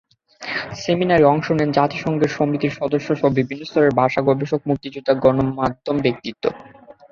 সেমিনারে 0.81 1.25
অংশ 1.25 1.47
নেন 1.51 1.69
জাতিসংঘ 1.77 2.21
সমিতির 2.35 2.77
সদস্যসহ 2.79 3.27
বিভিন্ন 3.37 3.63
স্তরের 3.65 3.93
ভাষা 3.99 4.21
গবেষক, 4.27 4.61
মুক্তিযোদ্ধা, 4.69 5.13
গণমাধ্যম 5.23 5.95
ব্যক্তিত্ব। 6.05 6.43